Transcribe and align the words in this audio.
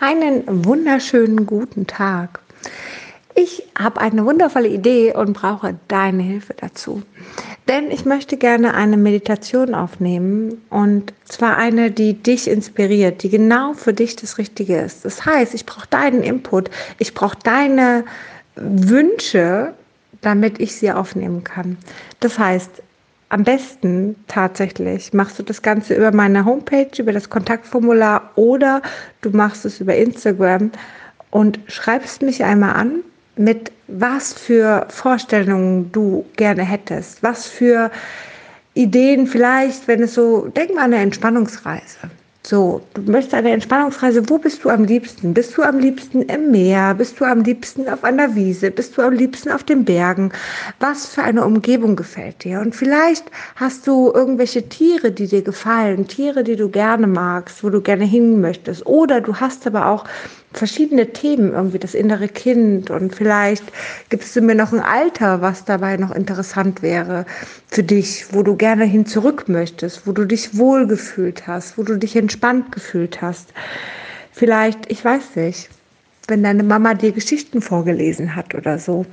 Einen 0.00 0.64
wunderschönen 0.64 1.44
guten 1.44 1.88
Tag. 1.88 2.38
Ich 3.34 3.64
habe 3.76 4.00
eine 4.00 4.24
wundervolle 4.24 4.68
Idee 4.68 5.12
und 5.12 5.32
brauche 5.32 5.76
deine 5.88 6.22
Hilfe 6.22 6.54
dazu. 6.54 7.02
Denn 7.66 7.90
ich 7.90 8.04
möchte 8.04 8.36
gerne 8.36 8.74
eine 8.74 8.96
Meditation 8.96 9.74
aufnehmen 9.74 10.62
und 10.70 11.12
zwar 11.24 11.56
eine, 11.56 11.90
die 11.90 12.14
dich 12.14 12.48
inspiriert, 12.48 13.24
die 13.24 13.28
genau 13.28 13.72
für 13.72 13.92
dich 13.92 14.14
das 14.14 14.38
Richtige 14.38 14.76
ist. 14.76 15.04
Das 15.04 15.26
heißt, 15.26 15.52
ich 15.54 15.66
brauche 15.66 15.88
deinen 15.88 16.22
Input, 16.22 16.70
ich 16.98 17.12
brauche 17.12 17.38
deine 17.42 18.04
Wünsche, 18.54 19.74
damit 20.20 20.60
ich 20.60 20.76
sie 20.76 20.92
aufnehmen 20.92 21.42
kann. 21.42 21.76
Das 22.20 22.38
heißt, 22.38 22.70
am 23.30 23.44
besten 23.44 24.16
tatsächlich 24.26 25.12
machst 25.12 25.38
du 25.38 25.42
das 25.42 25.62
Ganze 25.62 25.94
über 25.94 26.12
meine 26.12 26.44
Homepage, 26.44 26.90
über 26.98 27.12
das 27.12 27.28
Kontaktformular 27.28 28.30
oder 28.36 28.82
du 29.20 29.30
machst 29.30 29.64
es 29.64 29.80
über 29.80 29.94
Instagram 29.94 30.70
und 31.30 31.60
schreibst 31.66 32.22
mich 32.22 32.42
einmal 32.44 32.74
an 32.74 33.00
mit 33.36 33.70
was 33.86 34.32
für 34.32 34.86
Vorstellungen 34.88 35.92
du 35.92 36.24
gerne 36.36 36.62
hättest, 36.62 37.22
was 37.22 37.46
für 37.46 37.90
Ideen 38.74 39.26
vielleicht, 39.26 39.88
wenn 39.88 40.02
es 40.02 40.14
so, 40.14 40.48
denk 40.48 40.74
mal 40.74 40.84
an 40.84 40.94
eine 40.94 41.02
Entspannungsreise. 41.02 42.10
So, 42.50 42.80
du 42.94 43.02
möchtest 43.02 43.34
eine 43.34 43.50
Entspannungsreise. 43.50 44.30
Wo 44.30 44.38
bist 44.38 44.64
du 44.64 44.70
am 44.70 44.84
liebsten? 44.84 45.34
Bist 45.34 45.54
du 45.58 45.62
am 45.62 45.78
liebsten 45.78 46.22
im 46.22 46.50
Meer? 46.50 46.94
Bist 46.94 47.20
du 47.20 47.26
am 47.26 47.42
liebsten 47.42 47.86
auf 47.90 48.02
einer 48.04 48.34
Wiese? 48.34 48.70
Bist 48.70 48.96
du 48.96 49.02
am 49.02 49.12
liebsten 49.12 49.50
auf 49.50 49.64
den 49.64 49.84
Bergen? 49.84 50.32
Was 50.80 51.04
für 51.04 51.22
eine 51.22 51.44
Umgebung 51.44 51.94
gefällt 51.94 52.44
dir? 52.44 52.60
Und 52.60 52.74
vielleicht 52.74 53.26
hast 53.56 53.86
du 53.86 54.10
irgendwelche 54.14 54.66
Tiere, 54.66 55.12
die 55.12 55.26
dir 55.26 55.42
gefallen, 55.42 56.08
Tiere, 56.08 56.42
die 56.42 56.56
du 56.56 56.70
gerne 56.70 57.06
magst, 57.06 57.62
wo 57.62 57.68
du 57.68 57.82
gerne 57.82 58.06
hin 58.06 58.40
möchtest. 58.40 58.86
Oder 58.86 59.20
du 59.20 59.34
hast 59.34 59.66
aber 59.66 59.84
auch 59.84 60.06
verschiedene 60.54 61.12
Themen, 61.12 61.52
irgendwie 61.52 61.78
das 61.78 61.94
innere 61.94 62.26
Kind 62.26 62.90
und 62.90 63.14
vielleicht 63.14 63.64
gibst 64.08 64.34
du 64.34 64.40
mir 64.40 64.54
noch 64.54 64.72
ein 64.72 64.80
Alter, 64.80 65.42
was 65.42 65.66
dabei 65.66 65.98
noch 65.98 66.10
interessant 66.10 66.80
wäre 66.80 67.26
für 67.66 67.82
dich, 67.82 68.24
wo 68.32 68.42
du 68.42 68.56
gerne 68.56 68.84
hin 68.84 69.04
zurück 69.04 69.44
möchtest, 69.48 70.06
wo 70.06 70.12
du 70.12 70.24
dich 70.24 70.56
wohlgefühlt 70.56 71.46
hast, 71.46 71.76
wo 71.76 71.82
du 71.82 71.98
dich 71.98 72.16
entspannt 72.16 72.37
gefühlt 72.70 73.20
hast. 73.22 73.52
Vielleicht, 74.32 74.90
ich 74.90 75.04
weiß 75.04 75.36
nicht, 75.36 75.68
wenn 76.26 76.42
deine 76.42 76.62
Mama 76.62 76.94
dir 76.94 77.12
Geschichten 77.12 77.60
vorgelesen 77.60 78.34
hat 78.36 78.54
oder 78.54 78.78
so 78.78 79.06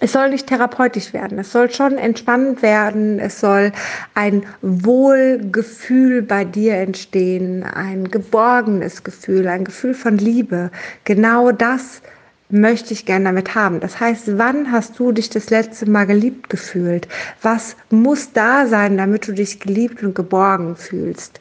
es 0.00 0.12
soll 0.12 0.30
nicht 0.30 0.46
therapeutisch 0.46 1.12
werden. 1.12 1.38
Es 1.38 1.52
soll 1.52 1.70
schon 1.70 1.98
entspannend 1.98 2.62
werden. 2.62 3.18
Es 3.18 3.40
soll 3.40 3.72
ein 4.14 4.44
Wohlgefühl 4.62 6.22
bei 6.22 6.44
dir 6.44 6.74
entstehen, 6.76 7.62
ein 7.62 8.10
geborgenes 8.10 9.04
Gefühl, 9.04 9.48
ein 9.48 9.64
Gefühl 9.64 9.94
von 9.94 10.18
Liebe. 10.18 10.70
Genau 11.04 11.52
das 11.52 12.02
möchte 12.48 12.92
ich 12.92 13.06
gerne 13.06 13.24
damit 13.26 13.54
haben. 13.54 13.80
Das 13.80 13.98
heißt, 13.98 14.38
wann 14.38 14.70
hast 14.70 14.98
du 14.98 15.12
dich 15.12 15.30
das 15.30 15.50
letzte 15.50 15.88
Mal 15.90 16.06
geliebt 16.06 16.48
gefühlt? 16.48 17.08
Was 17.42 17.76
muss 17.90 18.32
da 18.32 18.66
sein, 18.66 18.96
damit 18.96 19.26
du 19.26 19.32
dich 19.32 19.60
geliebt 19.60 20.02
und 20.02 20.14
geborgen 20.14 20.76
fühlst? 20.76 21.40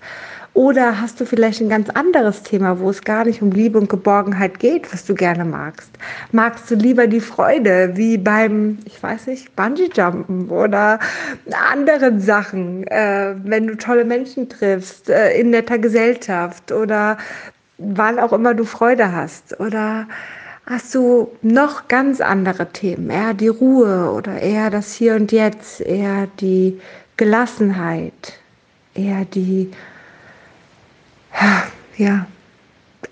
Oder 0.56 1.02
hast 1.02 1.20
du 1.20 1.25
vielleicht 1.25 1.59
ein 1.59 1.67
ganz 1.67 1.89
anderes 1.89 2.42
Thema, 2.42 2.80
wo 2.80 2.89
es 2.89 3.02
gar 3.02 3.25
nicht 3.25 3.42
um 3.42 3.52
Liebe 3.52 3.78
und 3.78 3.89
Geborgenheit 3.89 4.58
geht, 4.58 4.92
was 4.94 5.03
du 5.03 5.14
gerne 5.14 5.44
magst? 5.44 5.89
Magst 6.31 6.72
du 6.72 6.75
lieber 6.75 7.08
die 7.08 7.20
Freude, 7.20 7.92
wie 7.95 8.17
beim, 8.17 8.80
ich 8.86 9.03
weiß 9.03 9.28
nicht, 9.28 9.53
Bungee-Jumpen 9.58 10.48
oder 10.48 11.00
anderen 11.73 12.22
Sachen, 12.22 12.88
äh, 12.88 13.36
wenn 13.44 13.67
du 13.67 13.76
tolle 13.76 14.06
Menschen 14.06 14.48
triffst, 14.48 15.09
äh, 15.09 15.38
in 15.38 15.50
netter 15.50 15.78
Gesellschaft 15.78 16.72
oder 16.72 17.17
wann 17.78 18.17
auch 18.17 18.31
immer 18.31 18.53
du 18.53 18.64
Freude 18.64 19.11
hast? 19.11 19.59
Oder 19.59 20.08
hast 20.66 20.95
du 20.95 21.33
noch 21.42 21.89
ganz 21.89 22.22
andere 22.22 22.67
Themen, 22.67 23.09
eher 23.09 23.33
die 23.33 23.50
Ruhe 23.50 24.09
oder 24.09 24.39
eher 24.39 24.70
das 24.70 24.94
Hier 24.94 25.15
und 25.15 25.33
Jetzt, 25.33 25.82
eher 25.82 26.30
die 26.39 26.80
Gelassenheit, 27.17 28.39
eher 28.94 29.26
die 29.26 29.70
ja, 31.98 32.28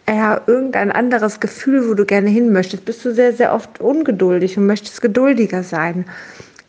eher 0.06 0.42
irgendein 0.48 0.92
anderes 0.92 1.40
Gefühl, 1.40 1.88
wo 1.90 1.94
du 1.94 2.06
gerne 2.06 2.30
hin 2.30 2.52
möchtest, 2.52 2.86
bist 2.86 3.06
du 3.06 3.14
sehr, 3.14 3.34
sehr 3.34 3.54
oft 3.54 3.80
ungeduldig 3.80 4.58
und 4.58 4.66
möchtest 4.66 5.02
geduldiger 5.02 5.64
sein. 5.64 6.06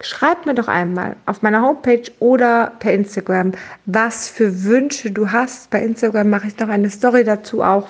Schreib 0.01 0.45
mir 0.45 0.55
doch 0.55 0.69
einmal 0.69 1.17
auf 1.25 1.43
meiner 1.43 1.63
Homepage 1.63 2.11
oder 2.19 2.73
per 2.79 2.93
Instagram, 2.93 3.53
was 3.87 4.29
für 4.29 4.65
Wünsche 4.65 5.11
du 5.11 5.33
hast. 5.33 5.71
Bei 5.71 5.83
Instagram 5.83 6.29
mache 6.29 6.49
ich 6.49 6.59
noch 6.59 6.69
eine 6.69 6.91
Story 6.91 7.25
dazu 7.25 7.63
auch. 7.63 7.89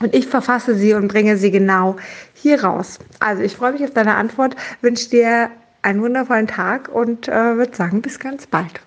Und 0.00 0.14
ich 0.14 0.26
verfasse 0.26 0.74
sie 0.74 0.94
und 0.94 1.08
bringe 1.08 1.36
sie 1.36 1.50
genau 1.50 1.96
hier 2.34 2.64
raus. 2.64 2.98
Also 3.18 3.42
ich 3.42 3.56
freue 3.56 3.72
mich 3.72 3.84
auf 3.84 3.92
deine 3.92 4.14
Antwort, 4.14 4.56
wünsche 4.80 5.10
dir 5.10 5.50
einen 5.82 6.02
wundervollen 6.02 6.46
Tag 6.46 6.88
und 6.88 7.28
äh, 7.28 7.56
würde 7.56 7.74
sagen, 7.74 8.02
bis 8.02 8.18
ganz 8.18 8.46
bald. 8.46 8.80